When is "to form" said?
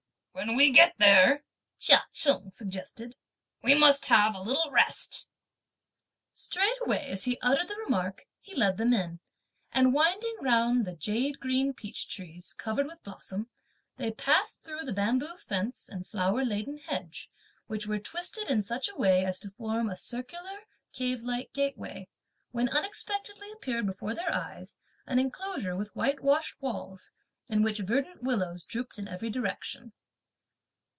19.41-19.89